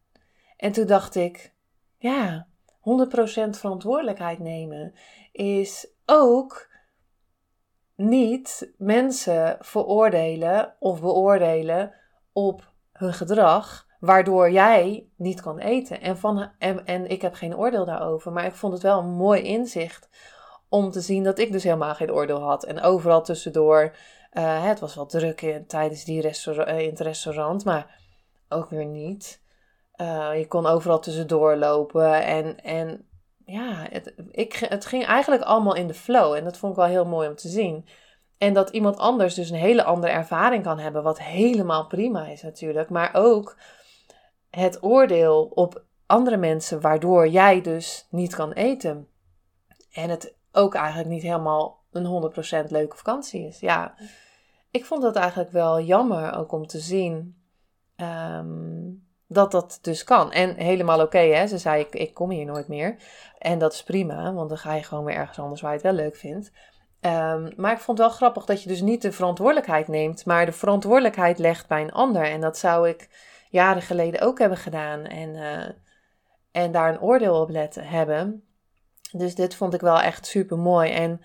En 0.56 0.72
toen 0.72 0.86
dacht 0.86 1.14
ik, 1.14 1.54
ja, 1.98 2.46
100% 2.80 2.80
verantwoordelijkheid 3.50 4.38
nemen 4.38 4.94
is 5.32 5.88
ook 6.06 6.74
niet 7.94 8.72
mensen 8.76 9.56
veroordelen 9.60 10.74
of 10.78 11.00
beoordelen 11.00 11.94
op 12.32 12.72
hun 12.92 13.12
gedrag, 13.12 13.86
waardoor 14.00 14.50
jij 14.50 15.08
niet 15.16 15.40
kan 15.40 15.58
eten. 15.58 16.00
En, 16.00 16.18
van, 16.18 16.50
en, 16.58 16.84
en 16.84 17.06
ik 17.06 17.22
heb 17.22 17.34
geen 17.34 17.56
oordeel 17.56 17.84
daarover, 17.84 18.32
maar 18.32 18.44
ik 18.44 18.54
vond 18.54 18.72
het 18.72 18.82
wel 18.82 18.98
een 18.98 19.16
mooi 19.16 19.42
inzicht 19.42 20.08
om 20.68 20.90
te 20.90 21.00
zien 21.00 21.24
dat 21.24 21.38
ik 21.38 21.52
dus 21.52 21.62
helemaal 21.62 21.94
geen 21.94 22.12
oordeel 22.12 22.40
had. 22.40 22.64
En 22.64 22.80
overal 22.80 23.22
tussendoor, 23.22 23.96
uh, 24.32 24.64
het 24.64 24.80
was 24.80 24.94
wel 24.94 25.06
druk 25.06 25.40
in, 25.40 25.66
tijdens 25.66 26.04
die 26.04 26.20
restaurant, 26.20 26.68
eh, 26.68 26.80
in 26.80 26.90
het 26.90 27.00
restaurant, 27.00 27.64
maar 27.64 28.00
ook 28.48 28.70
weer 28.70 28.84
niet. 28.84 29.42
Uh, 29.96 30.38
je 30.38 30.46
kon 30.46 30.66
overal 30.66 31.00
tussendoor 31.00 31.56
lopen 31.56 32.24
en, 32.24 32.62
en 32.62 33.06
ja, 33.44 33.88
ik, 34.30 34.54
het 34.54 34.86
ging 34.86 35.04
eigenlijk 35.04 35.42
allemaal 35.42 35.74
in 35.74 35.86
de 35.86 35.94
flow. 35.94 36.34
En 36.34 36.44
dat 36.44 36.56
vond 36.56 36.72
ik 36.72 36.78
wel 36.78 36.88
heel 36.88 37.06
mooi 37.06 37.28
om 37.28 37.34
te 37.34 37.48
zien. 37.48 37.86
En 38.38 38.54
dat 38.54 38.70
iemand 38.70 38.98
anders 38.98 39.34
dus 39.34 39.50
een 39.50 39.56
hele 39.56 39.84
andere 39.84 40.12
ervaring 40.12 40.62
kan 40.62 40.78
hebben, 40.78 41.02
wat 41.02 41.20
helemaal 41.20 41.86
prima 41.86 42.26
is 42.26 42.42
natuurlijk. 42.42 42.90
Maar 42.90 43.10
ook 43.12 43.56
het 44.50 44.82
oordeel 44.82 45.44
op 45.54 45.84
andere 46.06 46.36
mensen, 46.36 46.80
waardoor 46.80 47.28
jij 47.28 47.60
dus 47.60 48.06
niet 48.10 48.34
kan 48.34 48.52
eten. 48.52 49.08
En 49.92 50.10
het 50.10 50.35
ook 50.56 50.74
eigenlijk 50.74 51.08
niet 51.08 51.22
helemaal 51.22 51.84
een 51.90 52.32
100% 52.66 52.70
leuke 52.70 52.96
vakantie 52.96 53.46
is. 53.46 53.60
Ja, 53.60 53.94
ik 54.70 54.84
vond 54.84 55.02
dat 55.02 55.16
eigenlijk 55.16 55.50
wel 55.50 55.80
jammer 55.80 56.36
ook 56.36 56.52
om 56.52 56.66
te 56.66 56.78
zien 56.78 57.36
ehm, 57.96 58.92
dat 59.28 59.50
dat 59.50 59.78
dus 59.82 60.04
kan. 60.04 60.32
En 60.32 60.54
helemaal 60.56 61.00
oké, 61.00 61.18
hè. 61.18 61.46
Ze 61.46 61.58
zei, 61.58 61.80
ik, 61.80 61.94
ik 61.94 62.14
kom 62.14 62.30
hier 62.30 62.44
nooit 62.44 62.68
meer. 62.68 62.96
En 63.38 63.58
dat 63.58 63.72
is 63.72 63.82
prima, 63.82 64.32
want 64.32 64.48
dan 64.48 64.58
ga 64.58 64.74
je 64.74 64.82
gewoon 64.82 65.04
weer 65.04 65.14
ergens 65.14 65.38
anders 65.38 65.60
waar 65.60 65.70
je 65.70 65.76
het 65.76 65.86
wel 65.86 66.04
leuk 66.04 66.16
vindt. 66.16 66.52
Ehm, 67.00 67.52
maar 67.56 67.72
ik 67.72 67.78
vond 67.78 67.98
het 67.98 68.06
wel 68.06 68.16
grappig 68.16 68.44
dat 68.44 68.62
je 68.62 68.68
dus 68.68 68.80
niet 68.80 69.02
de 69.02 69.12
verantwoordelijkheid 69.12 69.88
neemt, 69.88 70.24
maar 70.24 70.46
de 70.46 70.52
verantwoordelijkheid 70.52 71.38
legt 71.38 71.68
bij 71.68 71.82
een 71.82 71.92
ander. 71.92 72.22
En 72.30 72.40
dat 72.40 72.58
zou 72.58 72.88
ik 72.88 73.08
jaren 73.50 73.82
geleden 73.82 74.20
ook 74.20 74.38
hebben 74.38 74.58
gedaan 74.58 75.04
en, 75.04 75.28
uh, 75.34 75.68
en 76.52 76.72
daar 76.72 76.88
een 76.88 77.00
oordeel 77.00 77.40
op 77.40 77.50
letten 77.50 77.86
hebben. 77.86 78.46
Dus 79.12 79.34
dit 79.34 79.54
vond 79.54 79.74
ik 79.74 79.80
wel 79.80 80.00
echt 80.00 80.26
super 80.26 80.58
mooi. 80.58 80.90
En 80.90 81.20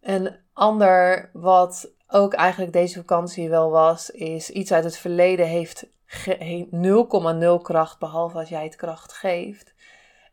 een 0.00 0.36
ander 0.52 1.30
wat 1.32 1.92
ook 2.08 2.34
eigenlijk 2.34 2.72
deze 2.72 2.98
vakantie 2.98 3.48
wel 3.48 3.70
was, 3.70 4.10
is 4.10 4.50
iets 4.50 4.72
uit 4.72 4.84
het 4.84 4.96
verleden 4.96 5.46
heeft 5.46 5.86
0,0 5.86 7.62
kracht, 7.62 7.98
behalve 7.98 8.38
als 8.38 8.48
jij 8.48 8.64
het 8.64 8.76
kracht 8.76 9.12
geeft. 9.12 9.74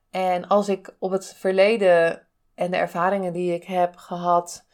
En 0.10 0.48
als 0.48 0.70
ik 0.70 0.96
op 1.00 1.12
het 1.12 1.34
verleden 1.34 2.28
en 2.56 2.72
de 2.72 2.78
ervaringen 2.78 3.34
die 3.34 3.54
ik 3.54 3.64
heb 3.64 3.96
gehad 3.96 4.66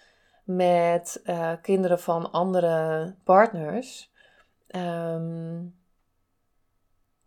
met 0.44 1.22
uh, 1.24 1.52
kinderen 1.62 2.00
van 2.00 2.32
andere 2.32 3.16
partners, 3.24 4.12
um, 4.68 5.76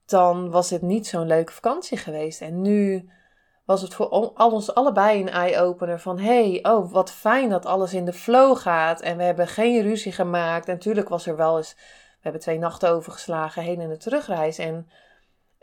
dan 0.06 0.50
was 0.50 0.70
het 0.70 0.82
niet 0.82 1.06
zo'n 1.06 1.26
leuke 1.26 1.52
vakantie 1.52 1.98
geweest. 1.98 2.40
En 2.40 2.60
nu 2.60 3.10
was 3.70 3.82
het 3.82 3.94
voor 3.94 4.32
ons 4.36 4.74
allebei 4.74 5.20
een 5.20 5.28
eye-opener 5.28 6.00
van... 6.00 6.18
hey, 6.18 6.58
oh, 6.62 6.92
wat 6.92 7.10
fijn 7.10 7.48
dat 7.48 7.66
alles 7.66 7.94
in 7.94 8.04
de 8.04 8.12
flow 8.12 8.56
gaat 8.56 9.00
en 9.00 9.16
we 9.16 9.22
hebben 9.22 9.48
geen 9.48 9.82
ruzie 9.82 10.12
gemaakt. 10.12 10.68
En 10.68 10.74
natuurlijk 10.74 11.08
was 11.08 11.26
er 11.26 11.36
wel 11.36 11.56
eens... 11.56 11.74
We 11.74 12.18
hebben 12.20 12.40
twee 12.40 12.58
nachten 12.58 12.90
overgeslagen 12.90 13.62
heen 13.62 13.80
en 13.80 13.88
de 13.88 13.96
terugreis. 13.96 14.58
En 14.58 14.88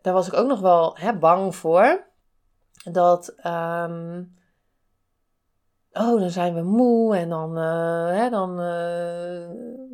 daar 0.02 0.14
was 0.14 0.28
ik 0.28 0.34
ook 0.34 0.48
nog 0.48 0.60
wel 0.60 0.98
hè, 0.98 1.14
bang 1.14 1.56
voor. 1.56 2.06
Dat... 2.92 3.36
Um, 3.46 4.36
oh, 5.92 6.20
dan 6.20 6.30
zijn 6.30 6.54
we 6.54 6.62
moe 6.62 7.16
en 7.16 7.30
dan, 7.30 7.58
uh, 7.58 8.08
hè, 8.08 8.30
dan, 8.30 8.62
uh, 8.62 9.50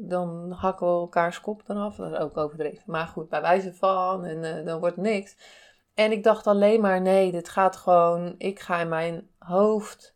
dan 0.09 0.51
hakken 0.51 0.87
we 0.87 0.93
elkaars 0.93 1.41
kop 1.41 1.61
eraf. 1.67 1.95
Dat 1.95 2.11
is 2.11 2.17
ook 2.17 2.37
overdreven. 2.37 2.83
Maar 2.85 3.07
goed, 3.07 3.29
bij 3.29 3.41
wijze 3.41 3.73
van 3.73 4.25
en 4.25 4.43
uh, 4.43 4.65
dan 4.65 4.79
wordt 4.79 4.97
niks. 4.97 5.35
En 5.93 6.11
ik 6.11 6.23
dacht 6.23 6.47
alleen 6.47 6.81
maar, 6.81 7.01
nee, 7.01 7.31
dit 7.31 7.49
gaat 7.49 7.75
gewoon, 7.75 8.35
ik 8.37 8.59
ga 8.59 8.79
in 8.79 8.89
mijn 8.89 9.27
hoofd, 9.37 10.15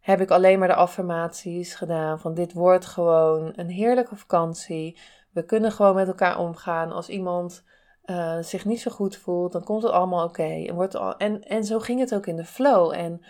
heb 0.00 0.20
ik 0.20 0.30
alleen 0.30 0.58
maar 0.58 0.68
de 0.68 0.74
affirmaties 0.74 1.74
gedaan 1.74 2.20
van 2.20 2.34
dit 2.34 2.52
wordt 2.52 2.86
gewoon 2.86 3.52
een 3.56 3.70
heerlijke 3.70 4.16
vakantie. 4.16 4.98
We 5.32 5.44
kunnen 5.44 5.72
gewoon 5.72 5.94
met 5.94 6.08
elkaar 6.08 6.38
omgaan. 6.38 6.92
Als 6.92 7.08
iemand 7.08 7.64
uh, 8.04 8.38
zich 8.40 8.64
niet 8.64 8.80
zo 8.80 8.90
goed 8.90 9.16
voelt, 9.16 9.52
dan 9.52 9.64
komt 9.64 9.82
het 9.82 9.92
allemaal 9.92 10.24
oké. 10.24 10.42
En, 10.42 10.90
en, 11.18 11.42
en 11.42 11.64
zo 11.64 11.78
ging 11.78 12.00
het 12.00 12.14
ook 12.14 12.26
in 12.26 12.36
de 12.36 12.44
flow. 12.44 12.92
En 12.92 13.24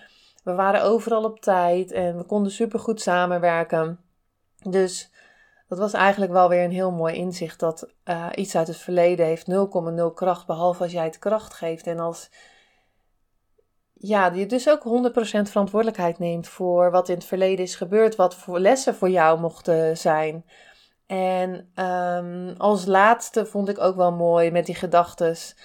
we 0.44 0.54
waren 0.54 0.82
overal 0.82 1.24
op 1.24 1.40
tijd 1.40 1.92
en 1.92 2.16
we 2.16 2.24
konden 2.24 2.52
supergoed 2.52 3.00
samenwerken. 3.00 4.00
Dus 4.68 5.10
dat 5.70 5.78
was 5.78 5.92
eigenlijk 5.92 6.32
wel 6.32 6.48
weer 6.48 6.64
een 6.64 6.70
heel 6.70 6.90
mooi 6.90 7.14
inzicht 7.14 7.60
dat 7.60 7.88
uh, 8.04 8.26
iets 8.34 8.56
uit 8.56 8.66
het 8.66 8.76
verleden 8.76 9.26
heeft 9.26 9.50
0,0 9.50 9.54
kracht, 10.14 10.46
behalve 10.46 10.82
als 10.82 10.92
jij 10.92 11.04
het 11.04 11.18
kracht 11.18 11.54
geeft. 11.54 11.86
En 11.86 11.98
als 11.98 12.30
ja, 13.92 14.32
je 14.32 14.46
dus 14.46 14.68
ook 14.68 14.82
100% 14.82 15.20
verantwoordelijkheid 15.42 16.18
neemt 16.18 16.48
voor 16.48 16.90
wat 16.90 17.08
in 17.08 17.14
het 17.14 17.24
verleden 17.24 17.64
is 17.64 17.74
gebeurd, 17.74 18.16
wat 18.16 18.34
voor 18.34 18.58
lessen 18.58 18.94
voor 18.94 19.10
jou 19.10 19.40
mochten 19.40 19.96
zijn. 19.96 20.44
En 21.06 21.70
um, 21.84 22.54
als 22.58 22.86
laatste 22.86 23.46
vond 23.46 23.68
ik 23.68 23.78
ook 23.78 23.96
wel 23.96 24.12
mooi 24.12 24.50
met 24.50 24.66
die 24.66 24.74
gedachtes. 24.74 25.56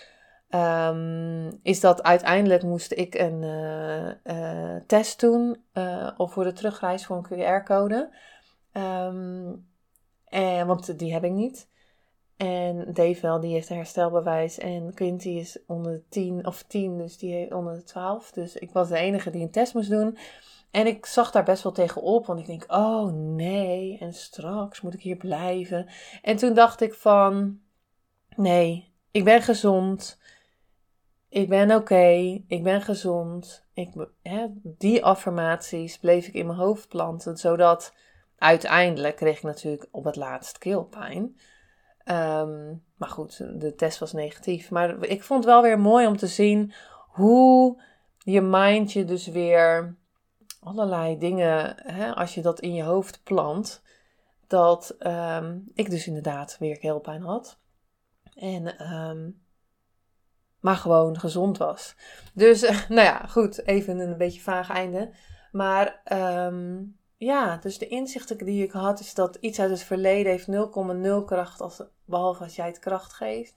Um, 0.49 1.59
is 1.63 1.79
dat 1.79 2.03
uiteindelijk 2.03 2.63
moest 2.63 2.91
ik 2.91 3.15
een 3.15 3.41
uh, 3.41 4.35
uh, 4.35 4.81
test 4.87 5.19
doen, 5.19 5.63
of 6.17 6.33
voor 6.33 6.43
de 6.43 6.53
terugreis 6.53 7.05
voor 7.05 7.17
een 7.29 7.61
QR-code. 7.61 8.09
Um, 8.73 9.73
en, 10.25 10.67
want 10.67 10.99
die 10.99 11.13
heb 11.13 11.23
ik 11.23 11.31
niet. 11.31 11.67
En 12.37 12.93
Dave 12.93 13.21
wel, 13.21 13.39
die 13.39 13.53
heeft 13.53 13.69
een 13.69 13.75
herstelbewijs. 13.75 14.57
En 14.57 14.93
Quinty 14.93 15.29
is 15.29 15.59
onder 15.67 15.91
de 15.91 16.03
10 16.09 16.45
of 16.45 16.63
10, 16.63 16.97
dus 16.97 17.17
die 17.17 17.33
heeft 17.33 17.53
onder 17.53 17.73
de 17.73 17.83
12. 17.83 18.31
Dus 18.31 18.55
ik 18.55 18.71
was 18.71 18.89
de 18.89 18.97
enige 18.97 19.29
die 19.29 19.41
een 19.41 19.51
test 19.51 19.73
moest 19.73 19.89
doen. 19.89 20.17
En 20.71 20.87
ik 20.87 21.05
zag 21.05 21.31
daar 21.31 21.43
best 21.43 21.63
wel 21.63 21.71
tegen 21.71 22.01
op, 22.01 22.25
want 22.25 22.39
ik 22.39 22.45
denk, 22.45 22.63
oh 22.67 23.11
nee, 23.13 23.97
en 23.99 24.13
straks 24.13 24.81
moet 24.81 24.93
ik 24.93 25.01
hier 25.01 25.17
blijven. 25.17 25.87
En 26.21 26.35
toen 26.35 26.53
dacht 26.53 26.81
ik 26.81 26.93
van, 26.93 27.59
nee, 28.35 28.91
ik 29.11 29.23
ben 29.23 29.41
gezond. 29.41 30.19
Ik 31.29 31.49
ben 31.49 31.71
oké, 31.75 32.41
ik 32.47 32.63
ben 32.63 32.81
gezond. 32.81 33.65
Ik, 33.73 34.07
die 34.63 35.05
affirmaties 35.05 35.97
bleef 35.97 36.27
ik 36.27 36.33
in 36.33 36.45
mijn 36.45 36.59
hoofd 36.59 36.87
planten, 36.87 37.37
zodat 37.37 37.93
uiteindelijk 38.37 39.15
kreeg 39.15 39.37
ik 39.37 39.43
natuurlijk 39.43 39.87
op 39.91 40.03
het 40.03 40.15
laatst 40.15 40.57
keelpijn. 40.57 41.39
Um, 42.05 42.83
maar 42.95 43.09
goed, 43.09 43.37
de 43.59 43.75
test 43.75 43.99
was 43.99 44.13
negatief. 44.13 44.71
Maar 44.71 45.03
ik 45.03 45.23
vond 45.23 45.43
het 45.43 45.53
wel 45.53 45.61
weer 45.61 45.79
mooi 45.79 46.07
om 46.07 46.17
te 46.17 46.27
zien 46.27 46.73
hoe 47.07 47.81
je 48.17 48.41
mind 48.41 48.91
je 48.91 49.05
dus 49.05 49.27
weer 49.27 49.97
allerlei 50.59 51.17
dingen, 51.17 51.75
hè, 51.77 52.15
als 52.15 52.33
je 52.33 52.41
dat 52.41 52.59
in 52.59 52.73
je 52.73 52.83
hoofd 52.83 53.23
plant, 53.23 53.83
dat 54.47 54.95
um, 54.99 55.63
ik 55.73 55.89
dus 55.89 56.07
inderdaad 56.07 56.57
weer 56.59 56.77
keelpijn 56.77 57.21
had. 57.21 57.59
En, 58.33 58.93
um, 58.93 59.43
maar 60.59 60.75
gewoon 60.75 61.19
gezond 61.19 61.57
was. 61.57 61.95
Dus, 62.33 62.61
nou 62.87 63.01
ja, 63.01 63.25
goed, 63.27 63.65
even 63.67 63.99
een 63.99 64.17
beetje 64.17 64.41
vaag 64.41 64.69
einde. 64.69 65.13
Maar 65.51 66.01
um, 66.45 66.97
ja, 67.17 67.57
dus 67.57 67.77
de 67.77 67.87
inzichten 67.87 68.37
die 68.37 68.63
ik 68.63 68.71
had 68.71 68.99
is 68.99 69.13
dat 69.13 69.37
iets 69.39 69.59
uit 69.59 69.69
het 69.69 69.83
verleden 69.83 70.31
heeft 70.31 70.47
0,0 71.21 71.25
kracht, 71.25 71.61
als, 71.61 71.81
behalve 72.05 72.43
als 72.43 72.55
jij 72.55 72.67
het 72.67 72.79
kracht 72.79 73.13
geeft. 73.13 73.55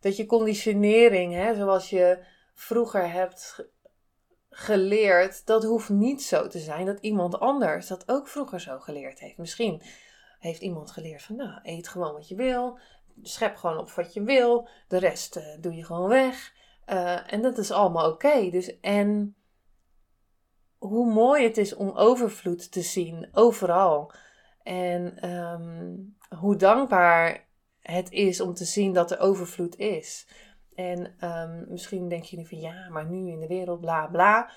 Dat 0.00 0.16
je 0.16 0.26
conditionering, 0.26 1.34
hè, 1.34 1.54
zoals 1.54 1.90
je 1.90 2.24
vroeger 2.54 3.12
hebt 3.12 3.68
geleerd, 4.50 5.46
dat 5.46 5.64
hoeft 5.64 5.88
niet 5.88 6.22
zo 6.22 6.46
te 6.46 6.58
zijn 6.58 6.86
dat 6.86 7.00
iemand 7.00 7.40
anders 7.40 7.86
dat 7.86 8.08
ook 8.08 8.28
vroeger 8.28 8.60
zo 8.60 8.78
geleerd 8.78 9.18
heeft. 9.18 9.38
Misschien 9.38 9.82
heeft 10.38 10.60
iemand 10.60 10.90
geleerd 10.90 11.22
van, 11.22 11.36
nou, 11.36 11.60
eet 11.62 11.88
gewoon 11.88 12.12
wat 12.12 12.28
je 12.28 12.34
wil, 12.34 12.78
schep 13.22 13.56
gewoon 13.56 13.78
op 13.78 13.90
wat 13.90 14.12
je 14.12 14.22
wil, 14.22 14.68
de 14.88 14.98
rest 14.98 15.36
uh, 15.36 15.44
doe 15.60 15.74
je 15.74 15.84
gewoon 15.84 16.08
weg. 16.08 16.54
Uh, 16.86 17.32
en 17.32 17.42
dat 17.42 17.58
is 17.58 17.70
allemaal 17.70 18.10
oké. 18.10 18.50
Dus 18.50 18.80
en 18.80 19.36
hoe 20.78 21.12
mooi 21.12 21.44
het 21.44 21.56
is 21.56 21.74
om 21.74 21.90
overvloed 21.90 22.72
te 22.72 22.82
zien 22.82 23.28
overal. 23.32 24.12
En 24.62 25.30
um, 25.30 26.16
hoe 26.38 26.56
dankbaar 26.56 27.46
het 27.80 28.10
is 28.10 28.40
om 28.40 28.54
te 28.54 28.64
zien 28.64 28.92
dat 28.92 29.10
er 29.10 29.20
overvloed 29.20 29.76
is. 29.76 30.28
En 30.74 31.28
um, 31.30 31.64
misschien 31.68 32.08
denk 32.08 32.24
je 32.24 32.36
nu 32.36 32.46
van 32.46 32.60
ja, 32.60 32.88
maar 32.88 33.06
nu 33.06 33.30
in 33.30 33.40
de 33.40 33.46
wereld 33.46 33.80
bla 33.80 34.06
bla. 34.06 34.50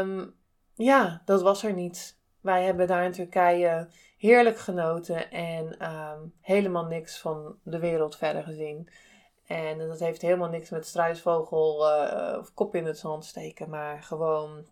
Um, 0.00 0.34
ja, 0.74 1.22
dat 1.24 1.42
was 1.42 1.62
er 1.62 1.72
niet. 1.72 2.18
Wij 2.40 2.64
hebben 2.64 2.86
daar 2.86 3.04
in 3.04 3.12
Turkije 3.12 3.88
heerlijk 4.18 4.58
genoten 4.58 5.30
en 5.30 5.76
helemaal 6.40 6.84
niks 6.84 7.20
van 7.20 7.58
de 7.62 7.78
wereld 7.78 8.16
verder 8.16 8.42
gezien. 8.42 8.88
En 9.46 9.78
dat 9.78 9.98
heeft 9.98 10.22
helemaal 10.22 10.48
niks 10.48 10.70
met 10.70 10.86
struisvogel 10.86 11.90
uh, 11.90 12.38
of 12.38 12.54
kop 12.54 12.74
in 12.74 12.86
het 12.86 12.98
zand 12.98 13.24
steken, 13.24 13.70
maar 13.70 14.02
gewoon 14.02 14.66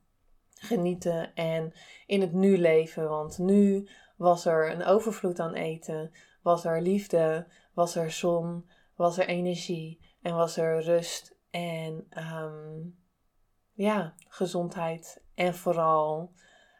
genieten 0.64 1.34
en 1.34 1.72
in 2.06 2.20
het 2.20 2.32
nu 2.32 2.58
leven. 2.58 3.08
Want 3.08 3.38
nu 3.38 3.88
was 4.16 4.44
er 4.44 4.70
een 4.70 4.84
overvloed 4.84 5.40
aan 5.40 5.54
eten, 5.54 6.10
was 6.42 6.64
er 6.64 6.82
liefde, 6.82 7.46
was 7.74 7.96
er 7.96 8.10
zon, 8.10 8.70
was 8.96 9.18
er 9.18 9.26
energie 9.26 10.00
en 10.22 10.34
was 10.34 10.56
er 10.56 10.82
rust 10.82 11.36
en 11.50 12.06
um, 12.18 12.98
ja, 13.72 14.14
gezondheid 14.28 15.22
en 15.34 15.54
vooral 15.54 16.32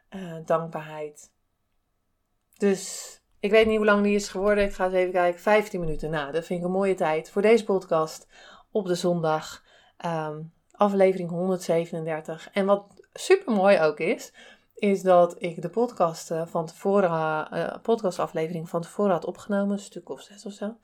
uh, 0.09 0.35
dankbaarheid. 0.45 1.33
Dus 2.57 3.13
ik 3.39 3.51
weet 3.51 3.67
niet 3.67 3.77
hoe 3.77 3.85
lang 3.85 4.03
die 4.03 4.15
is 4.15 4.29
geworden. 4.29 4.63
Ik 4.63 4.73
ga 4.73 4.85
eens 4.85 4.93
even 4.93 5.11
kijken. 5.11 5.41
15 5.41 5.79
minuten. 5.79 6.09
Nou, 6.09 6.31
dat 6.31 6.45
vind 6.45 6.59
ik 6.59 6.65
een 6.65 6.71
mooie 6.71 6.93
tijd 6.93 7.29
voor 7.29 7.41
deze 7.41 7.63
podcast 7.63 8.27
op 8.71 8.85
de 8.85 8.95
zondag. 8.95 9.63
Um, 10.05 10.53
aflevering 10.71 11.29
137. 11.29 12.49
En 12.51 12.65
wat 12.65 12.94
super 13.19 13.53
mooi 13.53 13.79
ook 13.79 13.99
is, 13.99 14.33
is 14.75 15.01
dat 15.01 15.35
ik 15.37 15.61
de 15.61 15.69
podcast 15.69 16.31
uh, 16.31 16.45
van 16.45 16.65
tevoren, 16.65 17.09
uh, 17.53 17.75
podcastaflevering 17.81 18.69
van 18.69 18.81
tevoren 18.81 19.11
had 19.11 19.25
opgenomen, 19.25 19.71
een 19.71 19.79
stuk 19.79 20.09
of 20.09 20.21
zes 20.21 20.45
of 20.45 20.53
zo. 20.53 20.75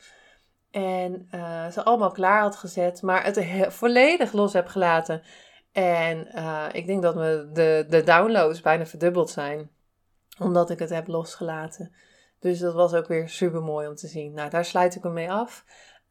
En 0.72 1.28
uh, 1.36 1.68
ze 1.68 1.84
allemaal 1.84 2.12
klaar 2.12 2.42
had 2.42 2.56
gezet, 2.56 3.02
maar 3.02 3.24
het 3.24 3.46
volledig 3.74 4.32
los 4.32 4.54
heb 4.54 4.68
gelaten. 4.68 5.22
En 5.72 6.28
ik 6.74 6.86
denk 6.86 7.02
dat 7.02 7.16
me 7.16 7.50
de, 7.54 7.86
de 7.90 8.04
downloads 8.04 8.62
bijna 8.62 8.86
verdubbeld 8.86 9.30
zijn, 9.30 9.70
omdat 10.40 10.70
ik 10.70 10.80
het 10.80 10.90
heb 10.90 11.08
losgelaten. 11.08 11.94
Dus 12.40 12.60
dat 12.60 12.74
was 12.74 12.94
ook 12.94 13.08
weer 13.08 13.30
super 13.30 13.62
mooi 13.62 13.88
om 13.88 13.96
te 13.96 14.08
zien. 14.08 14.34
Nou, 14.34 14.50
daar 14.50 14.66
sluit 14.66 14.96
ik 14.96 15.04
hem 15.04 15.14
mee 15.14 15.32
af. 15.32 15.66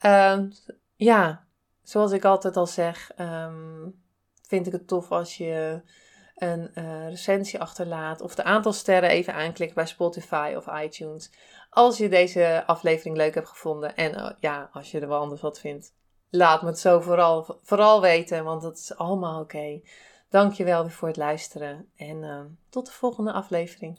Um, 0.07 0.53
ja, 0.97 1.47
zoals 1.83 2.13
ik 2.13 2.25
altijd 2.25 2.57
al 2.57 2.67
zeg, 2.67 3.11
um, 3.19 4.03
vind 4.47 4.67
ik 4.67 4.73
het 4.73 4.89
tof 4.89 5.11
als 5.11 5.37
je 5.37 5.83
een 6.41 6.71
uh, 6.75 7.09
recensie 7.09 7.61
achterlaat 7.61 8.21
of 8.21 8.35
de 8.35 8.45
aantal 8.45 8.73
sterren 8.73 9.11
even 9.11 9.35
aanklikt 9.35 9.75
bij 9.75 9.87
Spotify 9.87 10.55
of 10.57 10.67
iTunes. 10.83 11.31
Als 11.71 11.99
je 11.99 12.09
deze 12.09 12.63
aflevering 12.67 13.17
leuk 13.17 13.35
hebt 13.35 13.49
gevonden 13.49 13.97
en 13.97 14.15
uh, 14.15 14.31
ja, 14.41 14.71
als 14.73 14.91
je 14.91 15.01
er 15.01 15.09
wel 15.09 15.21
anders 15.21 15.41
wat 15.41 15.61
vindt, 15.61 15.95
laat 16.31 16.63
me 16.63 16.69
het 16.69 16.79
zo 16.79 17.01
vooral, 17.01 17.59
vooral 17.63 18.01
weten, 18.01 18.45
want 18.45 18.63
dat 18.63 18.79
is 18.79 18.97
allemaal 18.97 19.41
oké. 19.41 19.57
Okay. 19.57 19.83
Dankjewel 20.29 20.83
weer 20.83 20.93
voor 20.93 21.09
het 21.09 21.17
luisteren 21.17 21.91
en 21.97 22.23
uh, 22.23 22.41
tot 22.69 22.87
de 22.87 22.93
volgende 22.93 23.33
aflevering. 23.33 23.99